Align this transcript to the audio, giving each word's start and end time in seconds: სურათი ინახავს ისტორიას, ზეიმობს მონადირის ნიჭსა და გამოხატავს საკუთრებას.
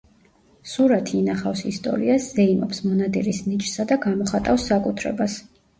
სურათი 0.71 1.13
ინახავს 1.19 1.61
ისტორიას, 1.73 2.27
ზეიმობს 2.41 2.83
მონადირის 2.89 3.45
ნიჭსა 3.53 3.91
და 3.95 4.03
გამოხატავს 4.09 4.71
საკუთრებას. 4.73 5.43